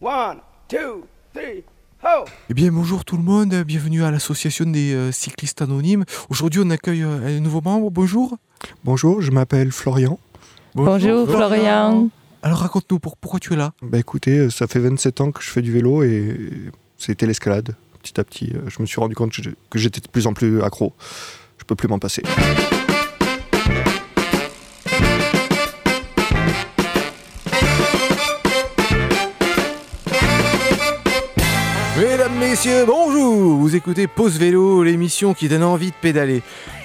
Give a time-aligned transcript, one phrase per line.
[0.00, 1.64] One, two, three,
[2.02, 2.24] ho!
[2.50, 6.04] Eh bien bonjour tout le monde, bienvenue à l'association des euh, cyclistes anonymes.
[6.28, 8.36] Aujourd'hui on accueille euh, un nouveau membre, bonjour.
[8.84, 10.18] Bonjour, je m'appelle Florian.
[10.74, 12.08] Bonjour Florian.
[12.42, 13.72] Alors raconte-nous pour- pourquoi tu es là?
[13.82, 16.36] Bah écoutez, euh, ça fait 27 ans que je fais du vélo et
[16.98, 17.74] c'était l'escalade.
[18.02, 19.32] Petit à petit, je me suis rendu compte
[19.70, 20.92] que j'étais de plus en plus accro.
[21.58, 22.22] Je peux plus m'en passer.
[32.56, 36.40] Messieurs, bonjour Vous écoutez Pause Vélo, l'émission qui donne envie de pédaler.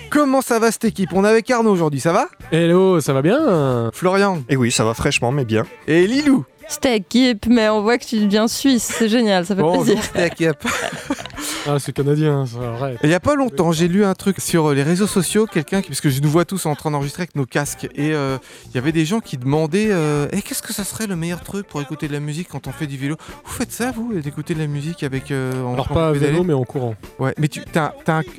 [0.10, 1.12] Comment ça va cette équipe?
[1.14, 2.28] On est avec Arnaud aujourd'hui, ça va?
[2.52, 3.90] Hello, ça va bien?
[3.94, 4.44] Florian?
[4.50, 5.66] Et oui, ça va fraîchement, mais bien.
[5.88, 6.44] et Lilou?
[6.68, 10.56] C'était équipe, mais on voit que tu deviens suisse, c'est génial, ça fait Bonjour plaisir.
[11.66, 13.00] Il Ah, c'est canadien, ça, arrête.
[13.04, 15.90] y a pas longtemps, j'ai lu un truc sur euh, les réseaux sociaux, quelqu'un qui,
[15.90, 18.38] parce que je nous vois tous en train d'enregistrer avec nos casques, et euh,
[18.70, 21.42] il y avait des gens qui demandaient, euh, Eh, qu'est-ce que ça serait le meilleur
[21.42, 23.16] truc pour écouter de la musique quand on fait du vélo?
[23.46, 26.44] Vous faites ça vous, d'écouter de la musique avec euh, en Alors pas à vélo,
[26.44, 26.96] mais en courant.
[27.20, 27.92] Ouais, mais tu un...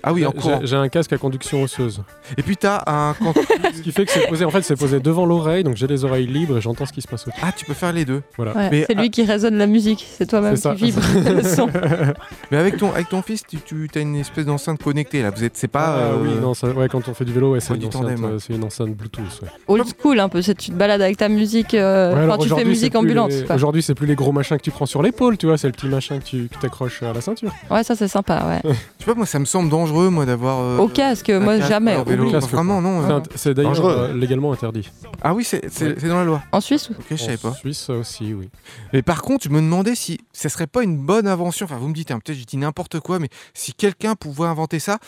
[0.03, 0.61] ah oui en courant.
[0.65, 2.03] J'ai un casque à conduction osseuse.
[2.37, 3.35] Et puis t'as un quand-
[3.75, 6.05] Ce qui fait que c'est posé, en fait, c'est posé devant l'oreille, donc j'ai les
[6.05, 7.39] oreilles libres et j'entends ce qui se passe autour.
[7.43, 8.23] ah tu peux faire les deux.
[8.37, 8.55] Voilà.
[8.55, 11.69] Ouais, c'est lui qui résonne la musique, c'est toi-même qui vibre le son.
[12.51, 15.31] Mais avec ton avec ton fils, tu, tu as une espèce d'enceinte connectée là.
[15.31, 17.53] Vous êtes c'est pas Ah euh, oui, non, ça- ouais, quand on fait du vélo,
[17.53, 19.41] ouais, c'est une, du enceinte, euh, c'est une enceinte Bluetooth.
[19.43, 19.49] ouais.
[19.69, 22.39] Old school un peu, c'est tu te balades avec ta musique, euh, Ouais, enfin alors
[22.39, 23.31] tu fais musique ambulante.
[23.31, 23.51] les-.
[23.53, 25.73] Aujourd'hui, c'est plus les gros machins que tu prends sur l'épaule, tu vois, c'est le
[25.73, 27.53] petit machin que tu que t'accroches à la ceinture.
[27.71, 28.73] Ouais, ça c'est sympa, ouais.
[28.99, 31.97] Sais pas moi ça me semble dangereux moi d'avoir euh, Au casque, moi casque jamais.
[31.97, 32.23] en vélo.
[32.25, 32.33] oublie.
[32.33, 33.23] Casque, Vraiment non.
[33.35, 33.55] C'est euh.
[33.55, 33.97] d'ailleurs Dangereux.
[34.11, 34.89] euh, légalement interdit.
[35.23, 35.95] Ah oui c'est c'est Ouais.
[35.99, 36.43] c'est dans la loi.
[36.53, 37.55] En Suisse Ok je savais En pas.
[37.55, 38.49] Suisse aussi, oui.
[38.93, 41.65] Mais par contre, je me demandais si ça serait pas une bonne invention.
[41.65, 44.79] Enfin, vous me dites, hein, peut-être je dis n'importe quoi, mais si quelqu'un pouvait inventer
[44.79, 44.99] ça,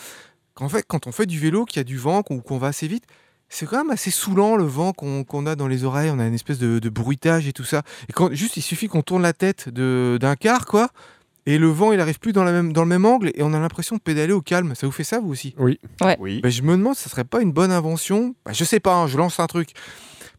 [0.53, 2.67] qu'en fait, quand on fait du vélo, qu'il y a du vent, qu'on qu'on va
[2.67, 3.05] assez vite,
[3.49, 6.09] c'est quand même assez saoulant le vent qu'on a dans les oreilles.
[6.09, 7.83] On a une espèce de, de bruitage et tout ça.
[8.09, 10.89] Et quand juste, il suffit qu'on tourne la tête d'un quart, quoi.
[11.47, 13.53] Et le vent, il arrive plus dans, la même, dans le même angle et on
[13.53, 14.73] a l'impression de pédaler au calme.
[14.73, 15.53] Ça vous fait ça, vous aussi?
[15.59, 15.79] Oui.
[16.19, 16.41] Oui.
[16.41, 18.35] Ben, Je me demande ça serait pas une bonne invention?
[18.45, 19.69] Ben, je sais pas, hein, je lance un truc.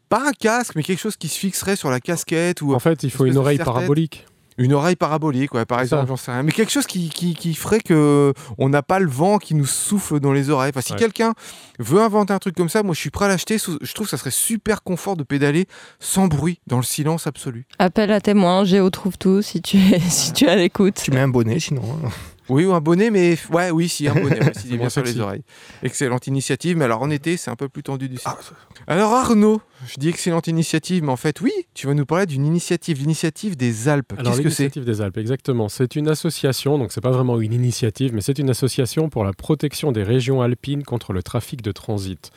[0.09, 3.03] Pas un casque, mais quelque chose qui se fixerait sur la casquette ou En fait,
[3.03, 4.25] il faut une oreille parabolique.
[4.57, 6.43] Une oreille parabolique, ouais, par exemple, j'en sais rien.
[6.43, 9.65] Mais quelque chose qui, qui, qui ferait que on n'a pas le vent qui nous
[9.65, 10.71] souffle dans les oreilles.
[10.73, 10.97] Enfin, si Ouais.
[10.99, 11.33] quelqu'un
[11.79, 13.57] veut inventer un truc comme ça, moi je suis prêt à l'acheter.
[13.59, 15.67] Je trouve que ça serait super confort de pédaler
[15.99, 17.65] sans bruit, dans le silence absolu.
[17.79, 21.01] Appel à témoins, Géo trouve tout si tu es, si tu es à l'écoute.
[21.03, 21.83] Tu mets un bonnet sinon.
[22.05, 22.09] hein.
[22.49, 25.19] Oui, ou un bonnet, mais ouais, oui, si, un bonnet, ouais, est bien sur les
[25.19, 25.43] oreilles.
[25.83, 28.53] Excellente initiative, mais alors en été, c'est un peu plus tendu du silence.
[28.87, 32.45] Alors Arnaud, je dis excellente initiative, mais en fait, oui, tu vas nous parler d'une
[32.45, 34.13] initiative, l'initiative des Alpes.
[34.15, 34.63] Qu'est-ce que c'est?
[34.63, 35.67] l'initiative des Alpes, exactement.
[35.69, 39.33] C'est une association, donc c'est pas vraiment une initiative, mais c'est une association pour la
[39.33, 42.31] protection des régions alpines contre le trafic de transit,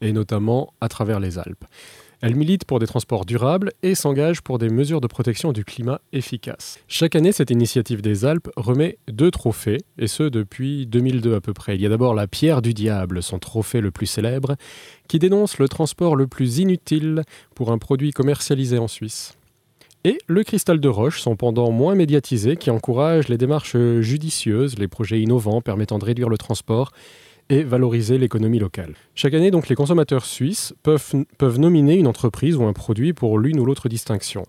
[0.00, 1.64] et notamment à travers les Alpes.
[2.26, 6.00] Elle milite pour des transports durables et s'engage pour des mesures de protection du climat
[6.14, 6.78] efficaces.
[6.88, 11.52] Chaque année, cette initiative des Alpes remet deux trophées, et ce depuis 2002 à peu
[11.52, 11.74] près.
[11.74, 14.56] Il y a d'abord la Pierre du Diable, son trophée le plus célèbre,
[15.06, 17.24] qui dénonce le transport le plus inutile
[17.54, 19.36] pour un produit commercialisé en Suisse
[20.06, 24.86] et le cristal de roche, son pendant moins médiatisé, qui encourage les démarches judicieuses, les
[24.86, 26.92] projets innovants permettant de réduire le transport
[27.50, 28.94] et valoriser l'économie locale.
[29.14, 33.60] Chaque année, donc, les consommateurs suisses peuvent, nominer une entreprise ou un produit pour l'une
[33.60, 34.46] ou l'autre distinction.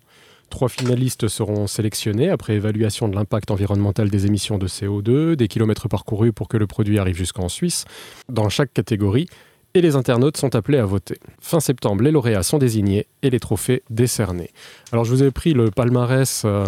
[0.50, 5.90] Trois finalistes seront sélectionnés après évaluation de l'impact environnemental des émissions de CO2, des kilomètres
[5.90, 7.86] parcourus pour que le produit arrive jusqu'en Suisse,
[8.30, 9.28] dans chaque catégorie,
[9.74, 11.18] et les internautes sont appelés à voter.
[11.42, 14.52] Fin septembre, les lauréats sont désignés et les trophées décernés.
[14.94, 16.66] Alors je vous ai pris le palmarès euh,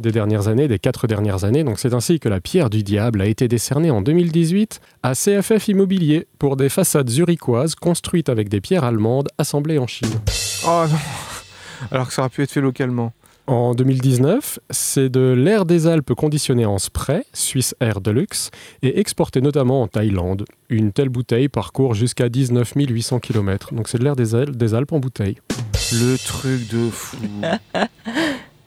[0.00, 3.20] des dernières années, des quatre dernières années, donc c'est ainsi que la pierre du diable
[3.20, 8.60] a été décernée en 2018 à CFF Immobilier pour des façades zurichoises construites avec des
[8.60, 10.10] pierres allemandes assemblées en Chine.
[10.66, 10.96] Oh non
[11.90, 13.12] Alors que ça aurait pu être fait localement.
[13.46, 18.50] En 2019, c'est de l'air des Alpes conditionné en spray, Suisse Air Deluxe,
[18.82, 20.44] et exporté notamment en Thaïlande.
[20.68, 23.74] Une telle bouteille parcourt jusqu'à 19 800 km.
[23.74, 25.38] Donc c'est de l'air des Alpes en bouteille.
[25.92, 27.16] Le truc de fou.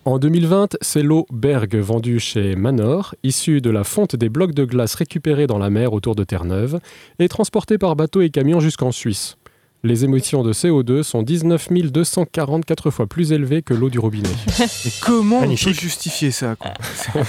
[0.06, 4.66] En 2020, c'est l'eau Berg vendue chez Manor, issue de la fonte des blocs de
[4.66, 6.82] glace récupérés dans la mer autour de Terre-Neuve,
[7.20, 9.38] et transportée par bateau et camion jusqu'en Suisse.
[9.86, 14.30] Les émissions de CO2 sont 19 244 fois plus élevées que l'eau du robinet.
[14.60, 16.74] Mais comment on peut justifier ça quoi?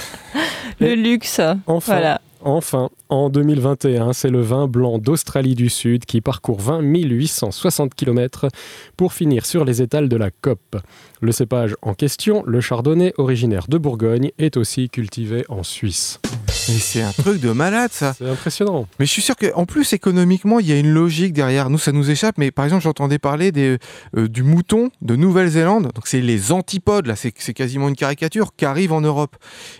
[0.81, 2.21] Le luxe, Enfin, voilà.
[2.47, 8.49] Enfin, en 2021, c'est le vin blanc d'Australie du Sud qui parcourt 20 860 km
[8.95, 10.77] pour finir sur les étals de la COP.
[11.21, 16.19] Le cépage en question, le chardonnay originaire de Bourgogne, est aussi cultivé en Suisse.
[16.67, 18.13] Mais c'est un truc de malade ça.
[18.17, 18.87] C'est impressionnant.
[18.99, 21.69] Mais je suis sûr qu'en plus économiquement, il y a une logique derrière.
[21.69, 22.37] Nous, ça nous échappe.
[22.37, 23.77] Mais par exemple, j'entendais parler des,
[24.17, 25.91] euh, du mouton de Nouvelle-Zélande.
[25.93, 27.15] Donc c'est les antipodes là.
[27.15, 29.35] C'est quasiment une caricature qui arrive en Europe.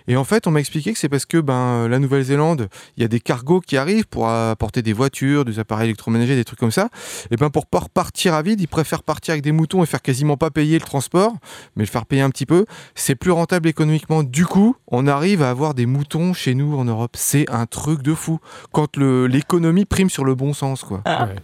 [0.06, 3.04] Et en fait, on m'a expliqué que c'est parce que ben la Nouvelle-Zélande, il y
[3.04, 6.70] a des cargos qui arrivent pour apporter des voitures, des appareils électroménagers, des trucs comme
[6.70, 6.88] ça.
[7.30, 10.02] Et ben pour pas repartir à vide, ils préfèrent partir avec des moutons et faire
[10.02, 11.32] quasiment pas payer le transport,
[11.74, 12.66] mais le faire payer un petit peu.
[12.94, 14.22] C'est plus rentable économiquement.
[14.22, 17.12] Du coup, on arrive à avoir des moutons chez nous en Europe.
[17.16, 18.38] C'est un truc de fou.
[18.72, 21.02] Quand l'économie prime sur le bon sens, quoi.
[21.04, 21.26] Ah.
[21.26, 21.36] Ouais.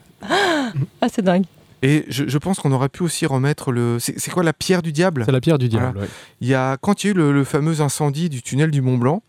[1.01, 1.45] Ah, c'est dingue.
[1.85, 3.99] Et je, je pense qu'on aurait pu aussi remettre le.
[3.99, 5.25] C'est quoi la pierre du diable?
[5.27, 5.99] C'est la pierre du diable.
[5.99, 6.07] ouais.
[6.41, 8.81] Il y a quand il y a eu le, le fameux incendie du tunnel du
[8.83, 9.23] Mont Blanc.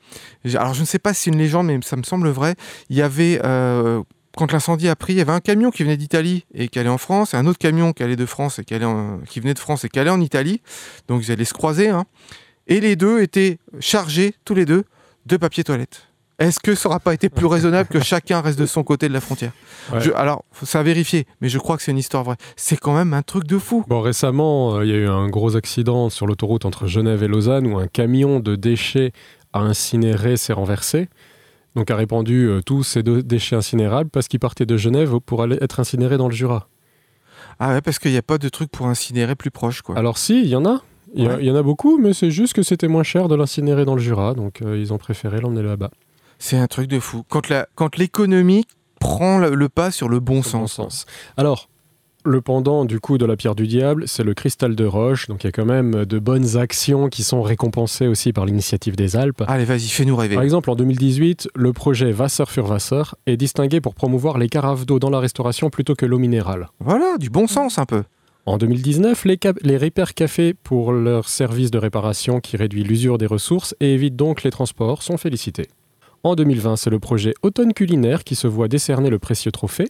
[0.56, 2.54] Alors je ne sais pas si c'est une légende, mais ça me semble vrai.
[2.92, 4.04] Il y avait euh,
[4.38, 6.90] quand l'incendie a pris, il y avait un camion qui venait d'Italie et qui allait
[6.90, 9.40] en France, et un autre camion qui allait de France et qui, allait en- qui
[9.40, 10.62] venait de France et qui allait en Italie.
[11.08, 11.90] Donc ils allaient se croiser.
[11.90, 12.06] hein.
[12.68, 14.84] Et les deux étaient chargés tous les deux
[15.26, 16.08] de papier toilette.
[16.40, 19.14] Est-ce que ça n'aura pas été plus raisonnable que chacun reste de son côté de
[19.14, 19.52] la frontière
[19.92, 20.02] Ouais.
[20.02, 22.38] Je- Alors, faut- ça a vérifié, mais je crois que c'est une histoire vraie.
[22.56, 23.86] C'est quand même un truc de fou.
[23.88, 27.28] Bon, récemment, euh, il y a eu un gros accident sur l'autoroute entre Genève et
[27.28, 29.12] Lausanne où un camion de déchets
[29.54, 31.08] à incinérer s'est renversé.
[31.76, 35.58] Donc a répandu euh, tous ces déchets incinérables parce qu'il partait de Genève pour aller
[35.62, 36.68] être incinéré dans le Jura.
[37.60, 39.98] Ah ouais, parce qu'il n'y a pas de truc pour incinérer plus proche, quoi.
[39.98, 40.82] Alors si, il y en a.
[41.16, 41.50] Il y, Ouais.
[41.52, 44.34] en a beaucoup, mais c'est juste que c'était moins cher de l'incinérer dans le Jura,
[44.34, 45.92] donc euh, ils ont préféré l'emmener là-bas.
[46.40, 47.24] C'est un truc de fou.
[47.30, 48.66] Quand la- quand l'économie
[49.00, 50.78] prend le, le pas sur le bon le sens.
[50.78, 51.06] bon sens.
[51.38, 51.70] Alors,
[52.26, 55.44] le pendant du coup de la pierre du diable, c'est le cristal de roche, donc
[55.44, 59.18] il y a quand même de bonnes actions qui sont récompensées aussi par l'initiative des
[59.18, 59.44] Alpes.
[59.48, 60.36] Allez, vas-y, fais-nous rêver.
[60.36, 64.86] Par exemple, en 2018, le projet Wasser für Wasser est distingué pour promouvoir les carafes
[64.86, 66.70] d'eau dans la restauration plutôt que l'eau minérale.
[66.80, 68.04] Voilà, du bon sens un peu.
[68.46, 73.18] En 2019, les, cap- les Repair Café, pour leur service de réparation qui réduit l'usure
[73.18, 75.70] des ressources et évite donc les transports, sont félicités.
[76.24, 79.90] En 2020, c'est le projet Automne Culinaire qui se voit décerner le précieux trophée.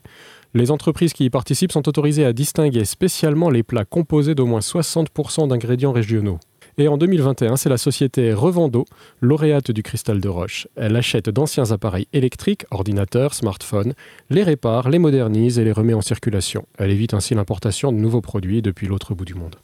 [0.53, 4.59] Les entreprises qui y participent sont autorisées à distinguer spécialement les plats composés d'au moins
[4.59, 6.39] 60% d'ingrédients régionaux.
[6.77, 8.85] Et en 2021, c'est la société Revendo,
[9.21, 10.67] lauréate du cristal de roche.
[10.75, 13.93] Elle achète d'anciens appareils électriques, ordinateurs, smartphones,
[14.29, 16.65] les répare, les modernise et les remet en circulation.
[16.79, 19.55] Elle évite ainsi l'importation de nouveaux produits depuis l'autre bout du monde.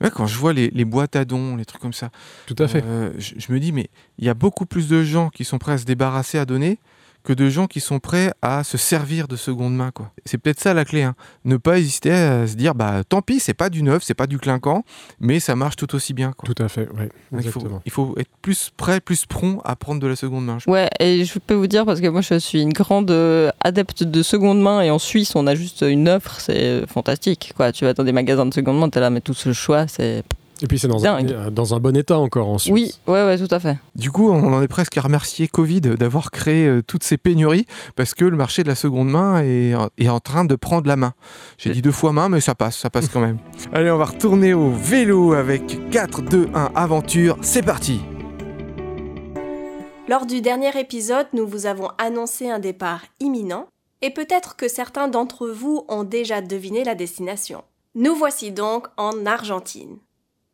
[0.00, 2.10] Ouais, quand je vois les, les boîtes à dons, les trucs comme ça,
[2.46, 2.82] Tout à fait.
[2.84, 5.58] euh, je, je me dis, mais il y a beaucoup plus de gens qui sont
[5.58, 6.78] prêts à se débarrasser, à donner,
[7.24, 9.90] que de gens qui sont prêts à se servir de seconde main.
[9.90, 10.10] quoi.
[10.24, 11.02] C'est peut-être ça la clé.
[11.02, 11.14] hein.
[11.44, 14.26] Ne pas hésiter à se dire, bah tant pis, c'est pas du neuf, c'est pas
[14.26, 14.84] du clinquant,
[15.20, 16.32] mais ça marche tout aussi bien.
[16.32, 16.52] quoi.
[16.52, 17.82] Tout à fait, Donc, il, faut, exactement.
[17.84, 20.58] il faut être plus prêt, plus prompt à prendre de la seconde main.
[20.58, 23.50] je Ouais, et je peux vous dire, parce que moi je suis une grande euh,
[23.62, 27.52] adepte de seconde main, et en Suisse on a juste une offre, c'est euh, fantastique.
[27.56, 27.72] Quoi.
[27.72, 30.22] Tu vas dans des magasins de seconde main, t'es là, mais tout ce choix, c'est.
[30.62, 31.00] Et puis c'est dans,
[31.50, 32.72] dans un bon état encore en Suisse.
[32.72, 33.78] Oui, ouais, ouais, tout à fait.
[33.94, 37.66] Du coup, on en est presque à remercier Covid d'avoir créé euh, toutes ces pénuries
[37.96, 40.96] parce que le marché de la seconde main est, est en train de prendre la
[40.96, 41.14] main.
[41.58, 43.38] J'ai dit deux fois main, mais ça passe, ça passe quand même.
[43.72, 47.38] Allez, on va retourner au vélo avec 4, 2, 1, aventure.
[47.42, 48.00] C'est parti
[50.08, 53.66] Lors du dernier épisode, nous vous avons annoncé un départ imminent,
[54.02, 57.62] et peut-être que certains d'entre vous ont déjà deviné la destination.
[57.94, 59.98] Nous voici donc en Argentine.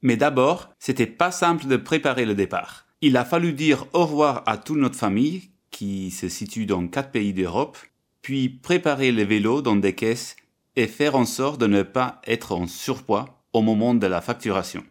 [0.02, 2.86] Mais d'abord, c'était pas simple de préparer le départ.
[3.00, 7.10] Il a fallu dire au revoir à toute notre famille, qui se situe dans quatre
[7.10, 7.76] pays d'Europe,
[8.22, 10.36] puis préparer les vélos dans des caisses
[10.74, 14.84] et faire en sorte de ne pas être en surpoids au moment de la facturation.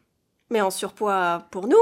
[0.50, 1.76] Mais en surpoids pour nous?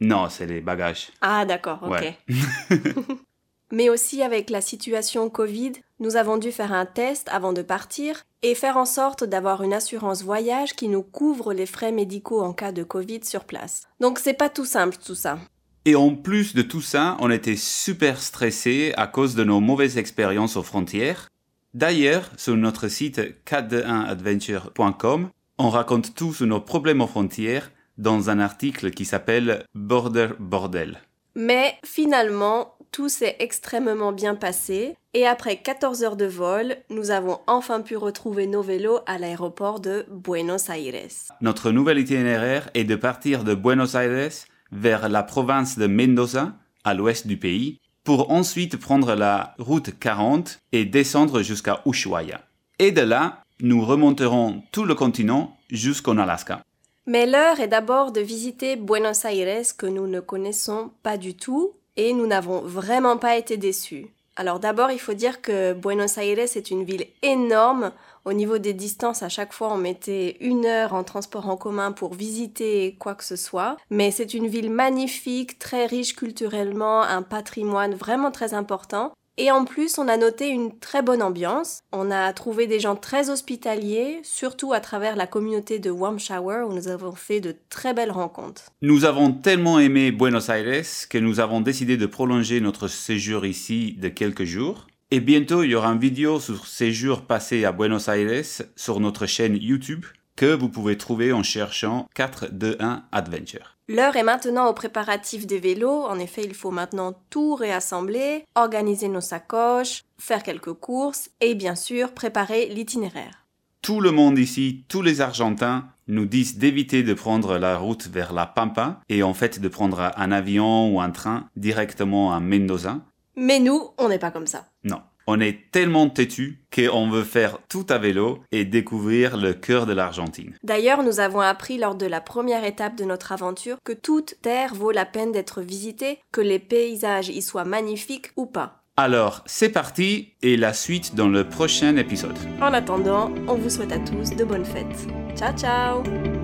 [0.00, 1.10] Non, c'est les bagages.
[1.20, 1.90] Ah d'accord, ok.
[1.90, 2.18] Ouais.
[3.72, 8.24] Mais aussi avec la situation Covid, nous avons dû faire un test avant de partir
[8.42, 12.52] et faire en sorte d'avoir une assurance voyage qui nous couvre les frais médicaux en
[12.52, 13.84] cas de Covid sur place.
[14.00, 15.38] Donc c'est pas tout simple tout ça.
[15.86, 19.98] Et en plus de tout ça, on était super stressés à cause de nos mauvaises
[19.98, 21.30] expériences aux frontières.
[21.74, 25.28] D'ailleurs, sur notre site 421adventure.com,
[25.58, 31.00] on raconte tous nos problèmes aux frontières dans un article qui s'appelle Border Bordel.
[31.34, 37.40] Mais finalement, tout s'est extrêmement bien passé et après 14 heures de vol, nous avons
[37.48, 41.10] enfin pu retrouver nos vélos à l'aéroport de Buenos Aires.
[41.40, 44.30] Notre nouvel itinéraire est de partir de Buenos Aires
[44.70, 46.52] vers la province de Mendoza,
[46.84, 52.42] à l'ouest du pays, pour ensuite prendre la route 40 et descendre jusqu'à Ushuaia.
[52.78, 56.62] Et de là, nous remonterons tout le continent jusqu'en Alaska.
[57.06, 61.72] Mais l'heure est d'abord de visiter Buenos Aires que nous ne connaissons pas du tout
[61.96, 64.08] et nous n'avons vraiment pas été déçus.
[64.36, 67.92] Alors d'abord, il faut dire que Buenos Aires est une ville énorme.
[68.24, 71.92] Au niveau des distances, à chaque fois, on mettait une heure en transport en commun
[71.92, 73.76] pour visiter quoi que ce soit.
[73.90, 79.12] Mais c'est une ville magnifique, très riche culturellement, un patrimoine vraiment très important.
[79.36, 81.80] Et en plus, on a noté une très bonne ambiance.
[81.92, 86.64] On a trouvé des gens très hospitaliers, surtout à travers la communauté de Warm Shower
[86.68, 88.70] où nous avons fait de très belles rencontres.
[88.80, 93.96] Nous avons tellement aimé Buenos Aires que nous avons décidé de prolonger notre séjour ici
[93.98, 94.86] de quelques jours.
[95.10, 98.44] Et bientôt, il y aura une vidéo sur séjour passé à Buenos Aires
[98.76, 100.04] sur notre chaîne YouTube
[100.36, 103.73] que vous pouvez trouver en cherchant 421 Adventure.
[103.86, 106.04] L'heure est maintenant aux préparatifs des vélos.
[106.04, 111.74] En effet, il faut maintenant tout réassembler, organiser nos sacoches, faire quelques courses et bien
[111.74, 113.46] sûr préparer l'itinéraire.
[113.82, 118.32] Tout le monde ici, tous les Argentins, nous disent d'éviter de prendre la route vers
[118.32, 123.00] la Pampa et en fait de prendre un avion ou un train directement à Mendoza.
[123.36, 124.64] Mais nous, on n'est pas comme ça.
[124.84, 125.02] Non.
[125.26, 129.92] On est tellement têtu qu'on veut faire tout à vélo et découvrir le cœur de
[129.92, 130.54] l'Argentine.
[130.62, 134.74] D'ailleurs, nous avons appris lors de la première étape de notre aventure que toute terre
[134.74, 138.84] vaut la peine d'être visitée, que les paysages y soient magnifiques ou pas.
[138.96, 142.38] Alors, c'est parti et la suite dans le prochain épisode.
[142.60, 145.08] En attendant, on vous souhaite à tous de bonnes fêtes.
[145.36, 146.43] Ciao ciao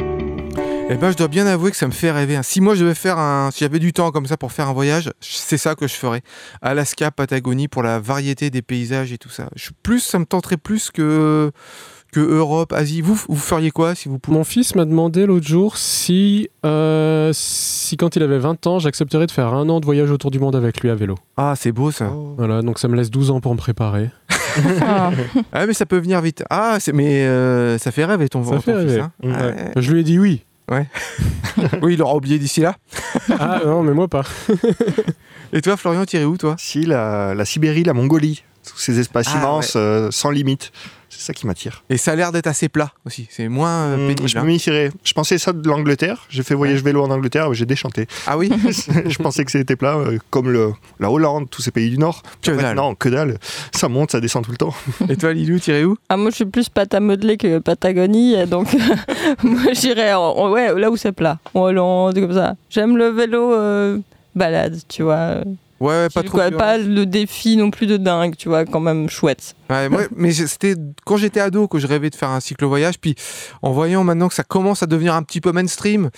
[0.92, 2.34] Eh ben, je dois bien avouer que ça me fait rêver.
[2.36, 2.42] hein.
[2.42, 4.72] Si moi je devais faire un, si j'avais du temps comme ça pour faire un
[4.72, 6.22] voyage, c'est ça que je ferais.
[6.62, 9.48] Alaska, Patagonie, pour la variété des paysages et tout ça.
[9.54, 11.52] Je, plus, ça me tenterait plus que
[12.12, 13.02] que Europe, Asie.
[13.02, 17.30] Vous, vous feriez quoi si vous pouviez Mon fils m'a demandé l'autre jour si, euh,
[17.32, 20.40] si, quand il avait 20 ans, j'accepterais de faire un an de voyage autour du
[20.40, 21.14] monde avec lui à vélo.
[21.36, 22.12] Ah, c'est beau ça.
[22.36, 24.10] Voilà, donc ça me laisse 12 ans pour me préparer.
[24.82, 25.10] Ah.
[25.52, 26.42] Ah, mais ça peut venir vite.
[26.50, 29.00] Ah, mais euh, ça fait rêver ton, Ça ton fait fils, rêver.
[29.00, 29.12] hein.
[29.22, 29.32] Ouais.
[29.36, 29.72] Ah, ouais.
[29.76, 30.42] Je lui ai dit oui.
[31.82, 32.76] oui, il aura oublié d'ici là.
[33.40, 34.22] ah non, mais moi pas.
[35.52, 36.54] Et toi, Florian, tiré où toi?
[36.58, 40.70] Si, la, la Sibérie, la Mongolie, tous ces espaces Ah, immenses, euh, sans limite.
[41.20, 41.84] C'est ça qui m'attire.
[41.90, 43.26] Et ça a l'air d'être assez plat aussi.
[43.28, 44.26] C'est moins euh, Hum, pénible.
[44.26, 44.90] je hein.
[45.04, 46.24] Je pensais ça de l'Angleterre.
[46.30, 48.06] J'ai fait voyage vélo en Angleterre, j'ai déchanté.
[48.26, 48.50] Ah oui
[49.06, 52.22] je pensais que c'était plat, euh, comme le, la Hollande, tous ces pays du Nord.
[52.40, 52.76] Que En fait, dalle.
[52.76, 53.36] non, que dalle.
[53.70, 54.72] Ça monte, ça descend tout le temps.
[55.10, 58.46] Et toi, Lilou, tiré où Ah, moi, je suis plus pâte à modeler que Patagonie,
[58.46, 58.74] donc
[59.42, 62.54] moi, j'irais ouais, là où c'est plat, en Hollande, comme ça.
[62.70, 63.98] J'aime le vélo euh,
[64.34, 65.42] balade, tu vois.
[65.80, 66.36] Ouais, ouais, pas trop.
[66.36, 69.56] quoi, pas le défi non plus de dingue, tu vois, quand même chouette.
[69.70, 70.74] Ouais, moi, mais c'était
[71.06, 72.98] quand j'étais ado que je rêvais de faire un cyclo-voyage.
[73.00, 73.14] Puis
[73.62, 76.10] en voyant maintenant que ça commence à devenir un petit peu mainstream,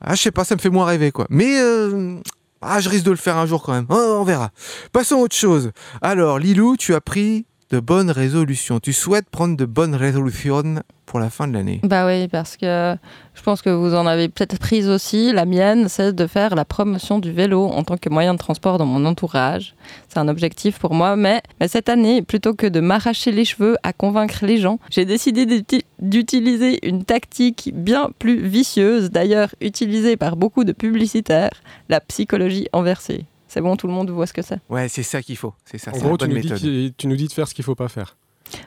[0.00, 1.26] ah, je sais pas, ça me fait moins rêver quoi.
[1.28, 2.18] Mais euh,
[2.62, 3.86] ah, je risque de le faire un jour quand même.
[3.90, 4.50] Oh, on verra.
[4.92, 5.70] Passons à autre chose.
[6.00, 8.80] Alors, Lilou, tu as pris de bonnes résolutions.
[8.80, 11.80] Tu souhaites prendre de bonnes résolutions pour la fin de l'année.
[11.82, 12.96] Bah oui, parce que
[13.34, 15.32] je pense que vous en avez peut-être prise aussi.
[15.32, 18.78] La mienne, c'est de faire la promotion du vélo en tant que moyen de transport
[18.78, 19.74] dans mon entourage.
[20.08, 21.16] C'est un objectif pour moi.
[21.16, 25.44] Mais, cette année, plutôt que de m'arracher les cheveux à convaincre les gens, j'ai décidé
[25.46, 31.50] d'uti- d'utiliser une tactique bien plus vicieuse, d'ailleurs utilisée par beaucoup de publicitaires,
[31.88, 33.24] la psychologie inversée.
[33.54, 34.58] C'est bon, tout le monde voit ce que c'est.
[34.68, 35.54] Ouais, c'est ça qu'il faut.
[35.64, 35.92] C'est ça.
[35.92, 37.76] En c'est gros, la tu nous, dis tu nous dis de faire ce qu'il faut
[37.76, 38.16] pas faire.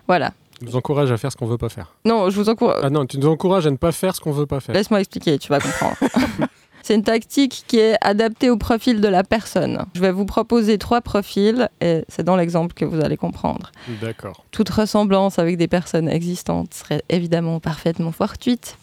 [0.08, 0.32] Voilà.
[0.58, 1.94] Tu nous encourages à faire ce qu'on veut pas faire.
[2.06, 2.80] Non, je vous encourage.
[2.82, 4.74] Ah non, tu nous encourages à ne pas faire ce qu'on veut pas faire.
[4.74, 5.98] Laisse-moi expliquer, tu vas comprendre.
[6.84, 9.84] C'est une tactique qui est adaptée au profil de la personne.
[9.94, 13.74] Je vais vous proposer trois profils et c'est dans l'exemple que vous allez comprendre.
[14.00, 14.46] D'accord.
[14.52, 18.78] Toute ressemblance avec des personnes existantes serait évidemment parfaitement fortuite.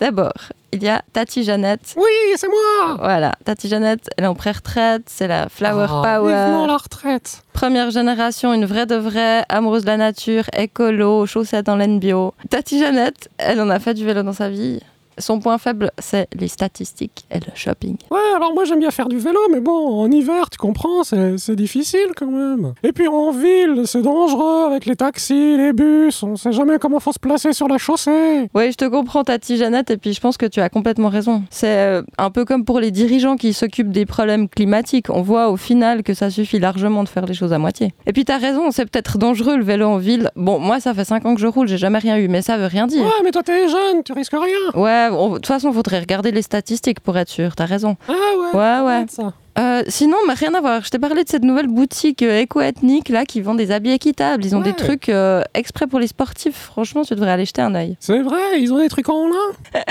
[0.00, 0.32] D'abord,
[0.72, 1.94] il y a Tati Jeannette.
[1.96, 6.32] Oui, c'est moi Voilà, Tati Jeannette, elle est en pré-retraite, c'est la Flower Ah, Power.
[6.34, 11.68] vivement la retraite Première génération, une vraie de vraie, amoureuse de la nature, écolo, chaussettes
[11.68, 12.34] en laine bio.
[12.50, 14.80] Tati Jeannette, elle en a fait du vélo dans sa vie.
[15.18, 17.96] Son point faible, c'est les statistiques et le shopping.
[18.10, 21.56] Ouais, alors moi j'aime bien faire du vélo, mais bon, en hiver, tu comprends, c'est
[21.56, 22.74] difficile quand même.
[22.82, 27.00] Et puis en ville, c'est dangereux avec les taxis, les bus, on sait jamais comment
[27.00, 28.48] faut se placer sur la chaussée.
[28.54, 31.42] Oui, je te comprends, Tati Jeannette, et puis je pense que tu as complètement raison.
[31.50, 35.10] C'est euh, un peu comme pour les dirigeants qui s'occupent des problèmes climatiques.
[35.10, 37.94] On voit au final que ça suffit largement de faire les choses à moitié.
[38.06, 40.30] Et puis tu as raison, c'est peut-être dangereux le vélo en ville.
[40.36, 42.56] Bon, moi ça fait 5 ans que je roule, j'ai jamais rien eu, mais ça
[42.56, 43.02] veut rien dire.
[43.02, 44.80] Ouais, mais toi t'es jeune, tu risques rien.
[44.80, 47.96] Ouais, on- de toute façon, faudrait regarder les statistiques pour être sûr, t'as raison.
[48.08, 49.06] Ah ouais, Ouais, ouais.
[49.08, 49.32] ça.
[49.58, 50.82] Euh, sinon, mais rien à voir.
[50.84, 54.44] Je t'ai parlé de cette nouvelle boutique euh, éco-ethnique là qui vend des habits équitables.
[54.44, 54.64] Ils ont Ouais.
[54.64, 56.56] des trucs euh, exprès pour les sportifs.
[56.56, 57.96] Franchement, tu devrais aller jeter un œil.
[58.00, 59.34] C'est vrai, ils ont des trucs en lin.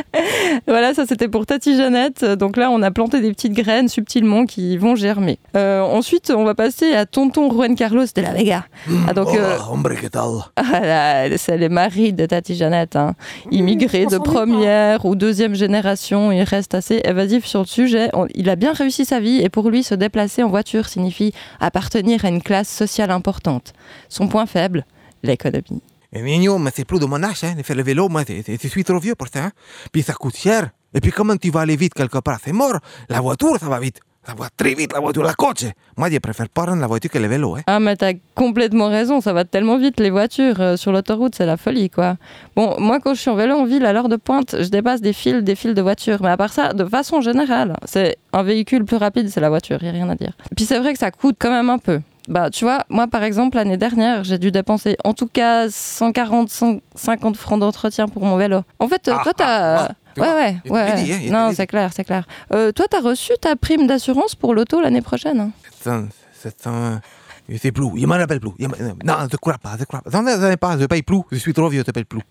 [0.68, 2.24] Voilà, ça c'était pour Tati Jeannette.
[2.26, 5.40] Donc là, on a planté des petites graines subtilement qui vont germer.
[5.56, 8.66] Ensuite, on va passer à Tonton Juan Carlos de la Vega.
[9.08, 10.30] Ah, donc, euh, hombre, que tal?
[10.84, 12.96] Voilà, c'est les maris de Tati Jeannette.
[12.96, 13.14] Hein.
[13.52, 18.10] Immigré on de première ou deuxième génération, il reste assez évasif sur le sujet.
[18.14, 21.32] On- il a bien réussi sa vie et pour lui, se déplacer en voiture signifie
[21.62, 23.72] appartenir à une classe sociale importante.
[24.10, 24.84] Son point faible,
[25.22, 25.82] l'économie.
[26.12, 28.84] Niño, mais c'est plus de mon âge, hein, de faire le vélo, moi, je suis
[28.84, 29.46] trop vieux pour ça.
[29.46, 29.52] hein.
[29.92, 30.72] Puis ça coûte cher.
[30.94, 32.40] Et puis comment tu vas aller vite quelque part?
[32.44, 32.78] C'est mort.
[33.10, 34.00] La voiture, ça va vite.
[34.26, 35.66] Ça va très vite, la voiture, la coche.
[35.98, 37.56] Moi, je préfère prendre la voiture que le vélo.
[37.56, 37.62] Hein.
[37.68, 41.46] Ah, mais t'as complètement raison, ça va tellement vite, les voitures euh, sur l'autoroute, c'est
[41.46, 42.16] la folie, quoi.
[42.56, 45.02] Bon, moi, quand je suis en vélo en ville, à l'heure de pointe, je dépasse
[45.02, 46.20] des fils, des fils de voitures.
[46.22, 49.84] Mais à part ça, de façon générale, c'est un véhicule plus rapide, c'est la voiture,
[49.84, 50.32] y a rien à dire.
[50.56, 52.00] Puis c'est vrai que ça coûte quand même un peu.
[52.28, 56.50] Bah, tu vois, moi, par exemple, l'année dernière, j'ai dû dépenser en tout cas 140,
[56.50, 58.62] 150 francs d'entretien pour mon vélo.
[58.80, 59.76] En fait, euh, Ah, toi, t'as...
[59.78, 61.04] ah, tu Ouais, ouais, ouais.
[61.04, 62.26] dit, hein, non, c'est clair, c'est clair.
[62.54, 65.40] Euh, toi, t'as reçu ta prime d'assurance pour l'auto l'année prochaine?
[65.40, 65.52] Hein
[65.82, 67.23] 700, 700, je
[67.58, 67.88] sais plus.
[67.98, 68.52] Il m'en appelle plus.
[68.60, 68.68] Il
[69.04, 70.10] non, ne te crois pas, ne te crois pas.
[70.12, 71.22] Non, ne ne pas, je paye plus.
[71.32, 72.22] Je suis trop vieux, je te paye plus.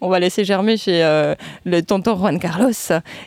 [0.00, 2.72] On va laisser germer chez euh, le tonton Juan Carlos.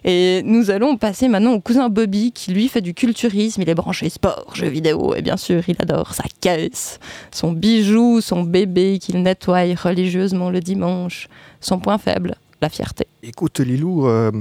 [0.03, 3.61] Et nous allons passer maintenant au cousin Bobby qui lui fait du culturisme.
[3.61, 6.99] Il est branché sport, jeux vidéo et bien sûr il adore sa caisse,
[7.31, 11.29] son bijou, son bébé qu'il nettoie religieusement le dimanche.
[11.61, 13.07] Son point faible, la fierté.
[13.23, 14.31] Écoute, Lilou, euh,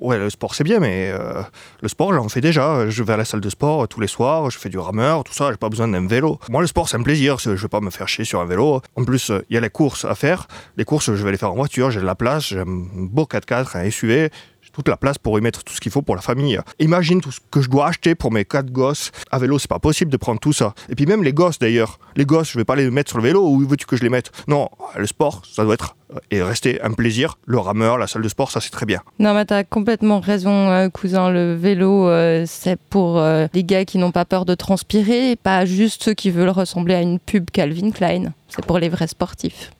[0.00, 1.42] ouais, le sport c'est bien, mais euh,
[1.80, 2.88] le sport j'en fais déjà.
[2.88, 5.32] Je vais à la salle de sport tous les soirs, je fais du rameur, tout
[5.32, 6.38] ça, j'ai pas besoin d'un vélo.
[6.48, 8.80] Moi, le sport c'est un plaisir, je vais pas me faire chier sur un vélo.
[8.96, 10.48] En plus, euh, il y a les courses à faire.
[10.76, 13.24] Les courses, je vais les faire en voiture, j'ai de la place, j'ai un beau
[13.24, 14.30] 4x4, un SUV.
[14.72, 16.60] Toute la place pour y mettre tout ce qu'il faut pour la famille.
[16.78, 19.10] Imagine tout ce que je dois acheter pour mes quatre gosses.
[19.30, 20.74] À vélo, c'est pas possible de prendre tout ça.
[20.88, 21.98] Et puis même les gosses d'ailleurs.
[22.16, 23.46] Les gosses, je vais pas les mettre sur le vélo.
[23.46, 24.30] Où veux-tu que je les mette?
[24.48, 27.38] Non, le sport, ça doit être euh, et rester un plaisir.
[27.46, 29.00] Le rameur, la salle de sport, ça c'est très bien.
[29.18, 33.98] Non mais t'as complètement raison euh, cousin, le vélo euh, c'est pour les gars qui
[33.98, 37.90] n'ont pas peur de transpirer, pas juste ceux qui veulent ressembler à une pub Calvin
[37.90, 38.32] Klein.
[38.50, 39.72] C'est pour les vrais sportifs.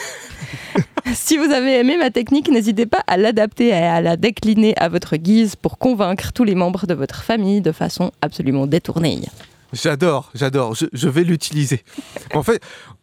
[1.14, 4.88] si vous avez aimé ma technique, n'hésitez pas à l'adapter et à la décliner à
[4.88, 9.20] votre guise pour convaincre tous les membres de votre famille de façon absolument détournée.
[9.72, 10.74] J'adore, j'adore.
[10.74, 11.84] Je, vais l'utiliser.
[12.34, 12.60] En fait,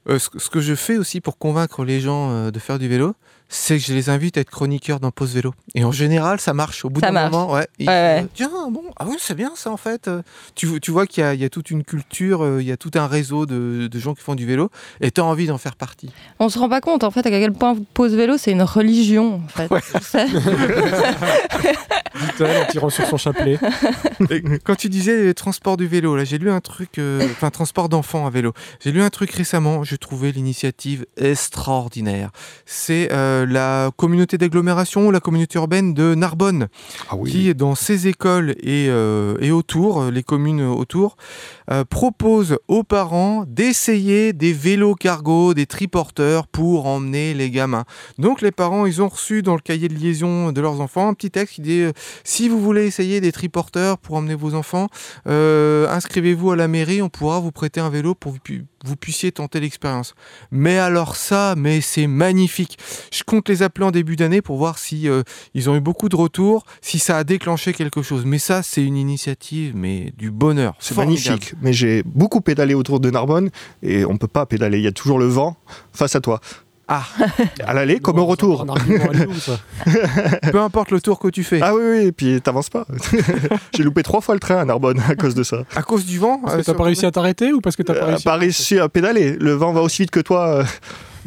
[0.10, 2.90] euh, ce, ce que je fais aussi pour convaincre les gens euh, de faire du
[2.90, 3.16] vélo,
[3.50, 5.54] c'est que je les invite à être chroniqueurs dans Pause Vélo.
[5.76, 6.84] Et en général, ça marche.
[6.86, 7.68] Au bout d'un moment, ouais.
[7.80, 8.22] ils- Ouais, ouais.
[8.24, 10.10] euh, Tiens, bon, ah ouais, c'est bien ça en fait.
[10.56, 12.72] Tu, tu vois qu'il y, a- il y a toute une culture, euh, il y
[12.72, 14.70] a tout un réseau de, de gens qui font du vélo,
[15.02, 16.12] et tu as envie d'en faire partie.
[16.40, 19.42] On se rend pas compte en fait à quel point pose vélo c'est une religion
[19.46, 19.70] en fait.
[19.72, 19.82] Ouais.
[22.40, 23.60] En tirant sur son chapelet.
[24.30, 27.50] Et quand tu disais les transports du vélo, là, j'ai lu un truc, euh, enfin
[27.52, 28.54] transport d'enfants à vélo.
[28.84, 29.84] J'ai lu un truc récemment.
[29.84, 32.32] J'ai trouvé l'initiative extraordinaire.
[32.66, 36.68] C'est euh, la communauté d'agglomération, la communauté urbaine de Narbonne,
[37.10, 41.18] Ah qui dans ses écoles et, euh, et autour, euh, les communes autour,
[41.70, 47.84] euh, propose aux parents d'essayer des vélos cargo, des triporteurs pour emmener les gamins.
[48.18, 51.14] Donc les parents, ils ont reçu dans le cahier de liaison de leurs enfants un
[51.14, 51.92] petit texte qui dit euh,
[52.24, 54.88] si vous voulez essayer des triporteurs pour emmener vos enfants,
[55.28, 59.08] euh, inscrivez-vous à la mairie, on pourra vous prêter un vélo pour que vous pu-
[59.08, 60.16] vous puissiez tenter l'expérience.
[60.52, 62.78] Mais alors ça, mais c'est magnifique.
[63.12, 66.10] Je compte les appeler en début d'année pour voir si euh, ils ont eu beaucoup
[66.10, 68.26] de retours, si ça a déclenché quelque chose.
[68.26, 70.76] Mais ça, c'est une initiative, mais du bonheur.
[70.80, 73.50] C'est magnifique, mais j'ai beaucoup pédalé autour de Narbonne
[73.82, 74.78] et on peut pas pédaler.
[74.80, 75.56] Il y a toujours le vent
[75.94, 76.42] face à toi.
[76.90, 77.04] Ah,
[77.66, 78.66] À l'aller comme au retour.
[80.52, 81.60] Peu importe le tour que tu fais.
[81.62, 82.86] Ah oui, oui, et puis t'avances pas.
[83.76, 85.64] j'ai loupé trois fois le train à Narbonne à cause de ça.
[85.76, 87.76] À cause du vent Parce euh, que t'as sur- pas réussi à t'arrêter ou parce
[87.76, 89.34] que t'as pas Euh, réussi pas réussi à pédaler.
[89.40, 90.64] Le vent va aussi vite que toi euh,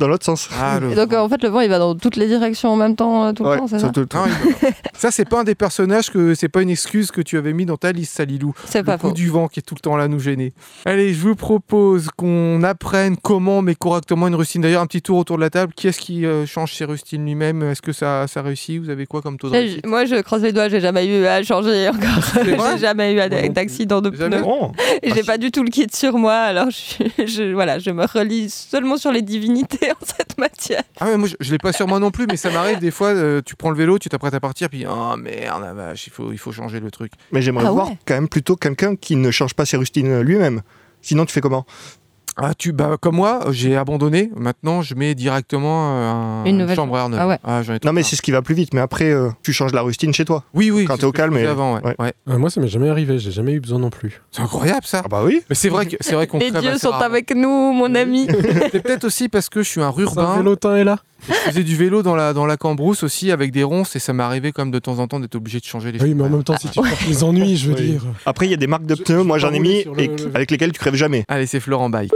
[0.00, 0.48] dans l'autre sens.
[0.60, 2.96] Ah, le donc en fait le vent il va dans toutes les directions en même
[2.96, 4.26] temps euh, tout le Ouais, temps, c'est ça, ça tout le temps.
[4.26, 4.32] Non,
[4.62, 7.52] il- ça, c'est pas un des personnages que c'est pas une excuse que tu avais
[7.54, 8.52] mis dans ta liste, Salilou.
[8.66, 9.12] C'est pas coup faux.
[9.14, 10.52] du vent qui est tout le temps là à nous gêner.
[10.84, 14.60] Allez, je vous propose qu'on apprenne comment mais correctement une rustine.
[14.62, 15.72] D'ailleurs, un petit tour autour de la table.
[15.74, 17.62] Qui est-ce qui euh, change ses rustines lui-même?
[17.62, 18.80] Est-ce que ça, ça réussit?
[18.82, 19.86] Vous avez quoi comme taux de réussite?
[19.86, 22.44] Moi je croise les doigts, j'ai jamais eu à changer encore.
[22.44, 24.10] J'ai jamais eu d'accident de.
[24.40, 28.04] Bon, Et j'ai pas du tout le kit sur moi, alors je, voilà, je me
[28.06, 30.82] relie seulement sur les divinités en cette matière.
[31.00, 32.90] Ah ouais, moi je, je l'ai pas sur moi non plus, mais ça m'arrive des
[32.90, 33.08] fois.
[33.08, 36.12] euh, tu prends le vélo, tu t'apprêtes à partir, puis oh merde, la vache, il
[36.12, 37.12] faut, il faut changer le truc.
[37.32, 37.98] mais j'aimerais Ah voir ouais.
[38.06, 40.62] quand même plutôt quelqu'un qui ne change pas ses rustines lui-même.
[41.02, 41.64] Sinon, tu fais comment?
[42.42, 44.30] Ah, tu, bah, comme moi, j'ai abandonné.
[44.34, 47.20] Maintenant, je mets directement euh, un, Une nouvelle chambre à air neuve.
[47.20, 47.38] Ah ouais.
[47.64, 48.72] j'en ai trop Non, mais c'est ce qui va plus vite.
[48.72, 50.42] Mais après, euh, tu changes la rustine chez toi.
[50.54, 50.84] Oui, oui.
[50.86, 51.80] quand c'est t'es au calme, et- avant, ouais.
[51.84, 51.94] ouais.
[51.98, 52.12] ouais.
[52.28, 53.18] Euh, Moi, ça m'est jamais arrivé.
[53.18, 54.22] J'ai jamais eu besoin non plus.
[54.30, 55.02] C'est incroyable ça.
[55.04, 55.42] Ah bah oui.
[55.50, 57.04] Mais c'est vrai que c'est vrai qu'on Les dieux sont rarement.
[57.06, 58.26] avec nous, mon ami.
[58.72, 60.36] C'est peut-être aussi parce que je suis un rurbain.
[60.38, 60.98] vélotin est là.
[61.28, 64.12] Je faisais du vélo dans la dans la cambrousse aussi avec des ronces et ça
[64.12, 66.28] m'arrivait quand même de temps en temps d'être obligé de changer les Oui, mais en
[66.30, 67.90] même temps, si tu portes les ennuis, je veux Oui.
[67.92, 68.02] dire.
[68.26, 69.18] Après, il y a des marques de pneus.
[69.20, 71.24] je Moi, j'en ai mis sur le- et le- avec lesquels tu crèves jamais.
[71.28, 72.12] Allez, c'est Florent Bike.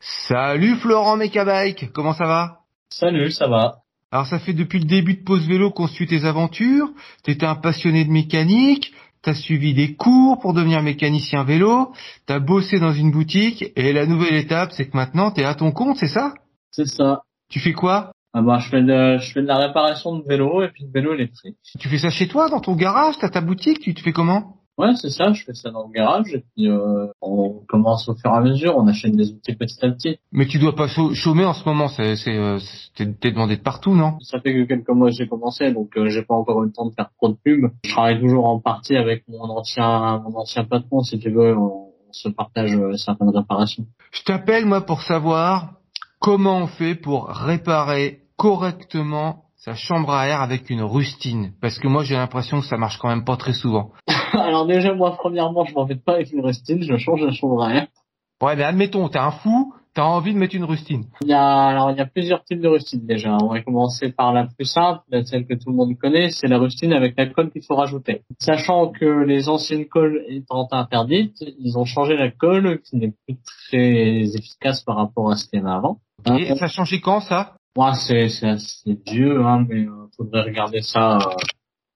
[0.00, 2.58] Salut Florent Mecabike, comment ça va?
[2.90, 3.76] Salut, ça va.
[4.12, 6.88] Alors ça fait depuis le début de Pause Vélo qu'on suit tes aventures,
[7.24, 11.92] t'étais un passionné de mécanique, t'as suivi des cours pour devenir mécanicien vélo,
[12.26, 15.72] t'as bossé dans une boutique, et la nouvelle étape, c'est que maintenant t'es à ton
[15.72, 16.34] compte, c'est ça?
[16.70, 17.22] C'est ça.
[17.48, 18.12] Tu fais quoi?
[18.32, 20.90] Ah bah, je fais de, je fais de la réparation de vélo et puis de
[20.90, 21.56] vélo électrique.
[21.78, 24.56] Tu fais ça chez toi, dans ton garage, t'as ta boutique, tu te fais comment?
[24.76, 28.14] Ouais, c'est ça, je fais ça dans le garage et puis euh, on commence au
[28.16, 30.18] fur et à mesure, on achète des outils petit à petit.
[30.32, 32.58] Mais tu dois pas chômer en ce moment, c'est, c'est, euh,
[32.96, 34.18] t'es, demandé de partout, non?
[34.20, 36.72] Ça fait que quelques mois que j'ai commencé, donc euh, j'ai pas encore eu le
[36.72, 37.70] temps de faire trop de pub.
[37.84, 41.92] Je travaille toujours en partie avec mon ancien mon ancien patron, si tu veux, on,
[42.08, 43.86] on se partage euh, certaines réparations.
[44.10, 45.74] Je t'appelle, moi, pour savoir
[46.24, 51.52] comment on fait pour réparer correctement sa chambre à air avec une rustine?
[51.60, 53.90] Parce que moi, j'ai l'impression que ça marche quand même pas très souvent.
[54.32, 57.62] Alors déjà, moi, premièrement, je m'en fais pas avec une rustine, je change la chambre
[57.62, 57.86] à air.
[58.42, 61.04] Ouais, mais admettons, t'es un fou, t'as envie de mettre une rustine.
[61.22, 63.36] Il y a, alors, il y a plusieurs types de rustines déjà.
[63.40, 66.58] On va commencer par la plus simple, celle que tout le monde connaît, c'est la
[66.58, 68.22] rustine avec la colle qu'il faut rajouter.
[68.38, 73.36] Sachant que les anciennes colles étant interdites, ils ont changé la colle qui n'est plus
[73.68, 75.98] très efficace par rapport à ce qu'il y avait avant.
[76.38, 77.54] Et ça a changé quand, ça?
[77.76, 81.34] Moi, c'est, c'est assez vieux, hein, mais euh, faudrait regarder ça euh,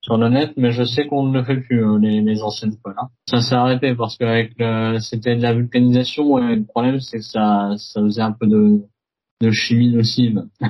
[0.08, 2.74] sur le net, mais je sais qu'on ne le fait plus, euh, les, les anciennes
[2.82, 2.94] colles.
[2.96, 3.08] hein.
[3.28, 7.18] Ça s'est arrêté parce que avec le, c'était de la vulcanisation et le problème, c'est
[7.18, 8.80] que ça, ça faisait un peu de,
[9.42, 10.44] de chimie nocive.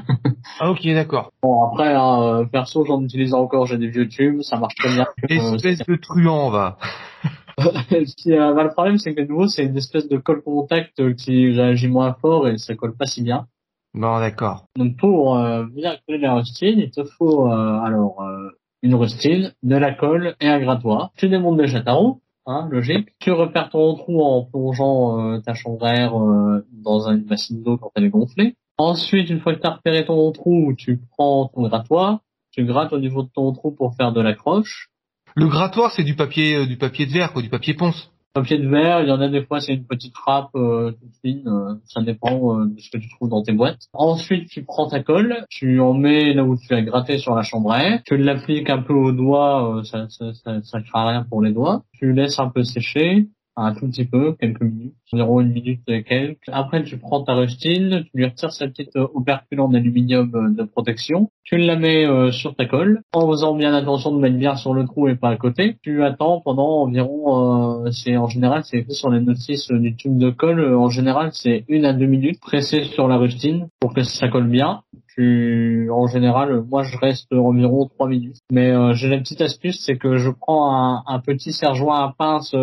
[0.61, 1.31] Ah, ok, d'accord.
[1.41, 4.93] Bon, après, hein, euh, perso, j'en utilise encore, j'ai des vieux tubes, ça marche très
[4.93, 5.07] bien.
[5.31, 6.79] Euh, Espèce de truand, va.
[7.89, 11.15] puis, euh, bah, le problème, c'est que de nouveau, c'est une espèce de colle contact
[11.15, 13.47] qui réagit moins fort et ça colle pas si bien.
[13.95, 14.65] Bon, d'accord.
[14.77, 18.51] Donc pour euh, bien coller la rustine, il te faut euh, alors euh,
[18.83, 21.11] une rustine, de la colle et un grattoir.
[21.17, 23.09] Tu démontes ta roue, hein, logique.
[23.19, 27.91] Tu repères ton trou en plongeant euh, ta air euh, dans une bassine d'eau quand
[27.95, 28.55] elle est gonflée.
[28.79, 32.21] Ensuite, une fois que tu as repéré ton trou, tu prends ton grattoir,
[32.53, 34.89] tu grattes au niveau de ton trou pour faire de l'accroche.
[35.35, 38.11] Le grattoir, c'est du papier, euh, du papier de verre, quoi, du papier ponce.
[38.35, 41.15] Papier de verre, il y en a des fois c'est une petite trappe euh, toute
[41.23, 43.89] fine, euh, ça dépend euh, de ce que tu trouves dans tes boîtes.
[43.93, 47.43] Ensuite tu prends ta colle, tu en mets là où tu as gratté sur la
[47.43, 51.09] chambre à air, tu l'appliques un peu aux doigts, euh, ça, ça, ça, ça craint
[51.09, 51.83] rien pour les doigts.
[51.95, 53.29] Tu laisses un peu sécher,
[53.67, 56.39] un tout petit peu, quelques minutes, environ une minute et quelques.
[56.53, 60.51] Après tu prends ta rustine, tu lui retires sa petite euh, opercule en aluminium euh,
[60.51, 64.37] de protection, tu la mets euh, sur ta colle, en faisant bien attention de mettre
[64.37, 65.77] bien sur le trou et pas à côté.
[65.83, 69.97] Tu attends pendant environ, euh, c'est en général c'est écrit sur les notices euh, du
[69.97, 73.95] tube de colle, en général c'est une à deux minutes pressé sur la rustine pour
[73.95, 74.83] que ça colle bien.
[75.15, 78.37] Tu, en général, moi je reste environ trois minutes.
[78.53, 82.15] Mais euh, j'ai la petite astuce, c'est que je prends un, un petit serre-joint à
[82.17, 82.55] pince.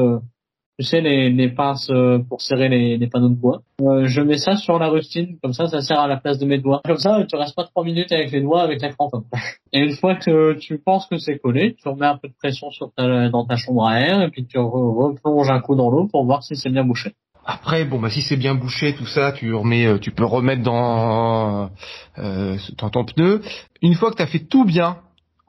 [0.77, 3.61] Tu sais, les, les pinces euh, pour serrer les, les panneaux de bois.
[3.81, 6.45] Euh, je mets ça sur la rustine, comme ça, ça sert à la place de
[6.45, 6.81] mes doigts.
[6.85, 9.13] Comme ça, tu restes pas trois minutes avec les doigts, avec la crampe.
[9.73, 12.71] Et une fois que tu penses que c'est collé, tu remets un peu de pression
[12.71, 15.89] sur ta, dans ta chambre à air, et puis tu re- replonges un coup dans
[15.89, 17.13] l'eau pour voir si c'est bien bouché.
[17.47, 20.63] Après, bon, bah, si c'est bien bouché, tout ça, tu remets, euh, tu peux remettre
[20.63, 21.69] dans,
[22.17, 23.41] euh, dans ton pneu.
[23.83, 24.97] Une fois que t'as fait tout bien,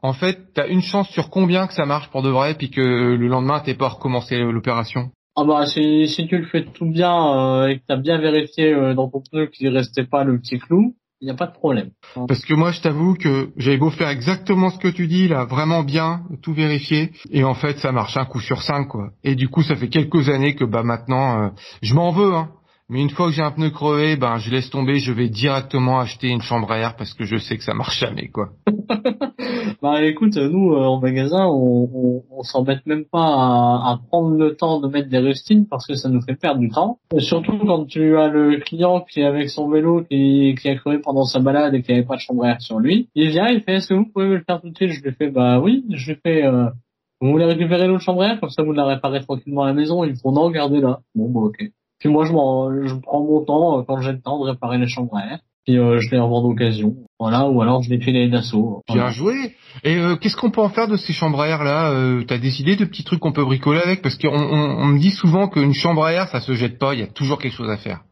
[0.07, 2.81] en fait, t'as une chance sur combien que ça marche pour de vrai, puis que
[2.81, 5.11] le lendemain, t'es pas recommencé l'opération?
[5.35, 8.19] Ah bah si, si tu le fais tout bien euh, et que tu as bien
[8.19, 11.47] vérifié euh, dans ton pneu qu'il restait pas le petit clou, il n'y a pas
[11.47, 11.91] de problème.
[12.29, 15.45] Parce que moi, je t'avoue que j'avais beau faire exactement ce que tu dis, là,
[15.45, 19.11] vraiment bien, tout vérifier, et en fait, ça marche un coup sur cinq, quoi.
[19.25, 21.49] Et du coup, ça fait quelques années que, bah, maintenant, euh,
[21.83, 22.51] je m'en veux, hein.
[22.89, 25.99] Mais une fois que j'ai un pneu crevé, ben, je laisse tomber, je vais directement
[25.99, 28.51] acheter une chambre à air parce que je sais que ça marche jamais, quoi.
[29.83, 34.37] Bah écoute, nous euh, en magasin, on, on, on s'embête même pas à, à prendre
[34.37, 36.99] le temps de mettre des rustines parce que ça nous fait perdre du temps.
[37.19, 40.99] Surtout quand tu as le client qui est avec son vélo qui, qui a crevé
[40.99, 43.49] pendant sa balade et qui avait pas de chambre à air sur lui, il vient,
[43.49, 44.93] il fait est-ce que vous pouvez me le faire tout de suite?
[44.93, 46.71] Je lui fais bah oui, je lui fais euh,
[47.21, 48.41] vous voulez récupérer l'autre chambre à air?
[48.41, 50.05] Comme ça vous la réparez tranquillement à la maison.
[50.05, 51.01] Ils font non, gardez là.
[51.15, 51.71] Bon bah ok.
[51.99, 52.33] Puis moi je
[52.89, 55.39] je prends mon temps euh, quand j'ai le temps de réparer les chambres à air.
[55.67, 56.95] Puis euh, je les revends d'occasion.
[57.19, 58.83] Voilà, ou alors je les à une asso.
[58.89, 59.57] Bien joué?
[59.83, 61.91] Et euh, qu'est-ce qu'on peut en faire de ces chambres à air là?
[61.91, 64.01] Euh, T'as des idées de petits trucs qu'on peut bricoler avec?
[64.01, 66.95] Parce qu'on on, on me dit souvent qu'une chambre à air, ça se jette pas.
[66.95, 68.03] Il y a toujours quelque chose à faire.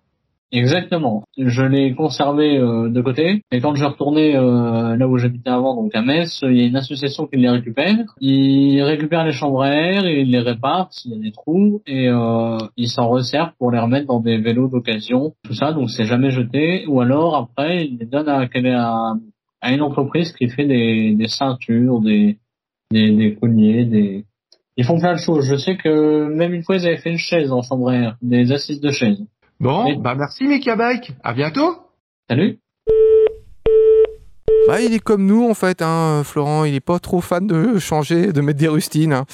[0.53, 1.25] Exactement.
[1.37, 3.43] Je l'ai conservé euh, de côté.
[3.51, 6.67] Et quand je retournais euh, là où j'habitais avant, donc à Metz, il y a
[6.67, 8.15] une association qui les récupère.
[8.21, 12.09] Ils récupèrent les chambres à air, ils les réparent s'il y a des trous, et
[12.09, 15.35] euh, ils s'en resservent pour les remettre dans des vélos d'occasion.
[15.43, 16.87] Tout ça, donc c'est jamais jeté.
[16.87, 19.15] Ou alors après, ils les donnent à, à,
[19.61, 22.39] à une entreprise qui fait des, des ceintures, des,
[22.93, 24.25] des, des colliers, des...
[24.77, 25.47] Ils font plein de choses.
[25.49, 28.17] Je sais que même une fois, ils avaient fait une chaise en chambre à air,
[28.23, 29.25] des assises de chaise.
[29.61, 29.97] Bon, Oui.
[29.99, 31.13] bah merci Mika Bike.
[31.23, 31.79] À bientôt.
[32.29, 32.59] Salut
[34.67, 36.65] Bah, il est comme nous en fait, hein, Florent.
[36.65, 39.13] Il est pas trop fan de changer, de mettre des rustines.
[39.13, 39.27] hein.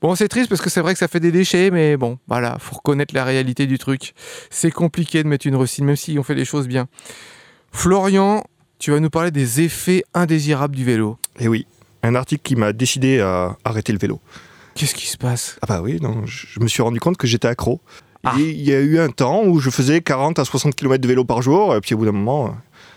[0.00, 2.58] Bon, c'est triste parce que c'est vrai que ça fait des déchets, mais bon, voilà,
[2.58, 4.12] faut reconnaître la réalité du truc.
[4.50, 6.86] C'est compliqué de mettre une rustine, même si on fait les choses bien.
[7.70, 8.42] Florian,
[8.78, 11.16] tu vas nous parler des effets indésirables du vélo.
[11.38, 11.66] Et oui,
[12.02, 14.20] un article qui m'a décidé à arrêter le vélo.
[14.74, 15.58] Qu'est-ce qui se passe?
[15.62, 17.80] Ah bah oui, non, je me suis rendu compte que j'étais accro.
[18.24, 18.34] Ah.
[18.38, 21.24] Il y a eu un temps où je faisais 40 à 60 km de vélo
[21.24, 22.50] par jour, et puis au bout d'un moment, euh,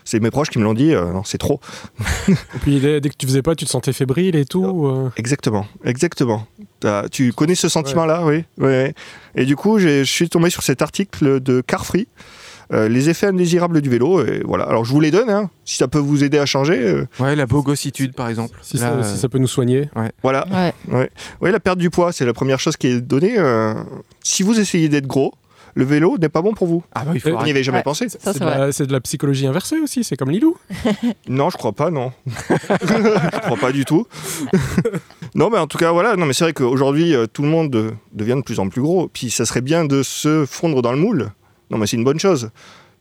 [0.04, 1.60] c'est mes proches qui me l'ont dit, euh, non, c'est trop.
[2.30, 4.86] Et puis dès, que tu faisais pas, tu te sentais fébrile et tout.
[4.86, 5.10] euh.
[5.18, 6.46] Exactement, exactement.
[6.80, 8.68] T'as- tu connais ce sentiment-là, oui, oui.
[8.68, 8.92] oui.
[9.36, 12.08] Et du coup, je suis tombé sur cet article de Carfree,
[12.74, 14.26] euh, les effets indésirables du vélo.
[14.26, 14.64] Et voilà.
[14.66, 16.80] Alors je vous les donne, hein, si ça peut vous aider à changer.
[16.80, 18.58] euh, Ouais, la bogossitude, par exemple.
[18.62, 19.90] Si, Là, ça, euh, si ça peut nous soigner.
[20.24, 20.46] voilà.
[20.92, 21.10] Ouais.
[21.42, 23.36] Oui, la perte du poids, c'est la première chose qui est donnée.
[23.38, 23.74] euh,
[24.24, 25.34] si vous essayez d'être gros,
[25.78, 26.84] le vélo n'est pas bon pour vous.
[26.96, 27.84] Ah bah, il faut Euh, Vous n'y avez jamais Ouais.
[27.84, 28.32] pensé Ça,
[28.72, 30.56] C'est de, de la psychologie inversée aussi, c'est comme Lilou.
[31.28, 32.14] Non, je crois pas, non.
[32.28, 34.08] je crois pas du tout.
[35.36, 36.16] non, mais en tout cas, voilà.
[36.16, 39.10] Non, mais c'est vrai qu'aujourd'hui, euh, tout le monde devient de plus en plus gros.
[39.12, 41.32] Puis ça serait bien de se fondre dans le moule.
[41.70, 42.50] Non, mais c'est une bonne chose.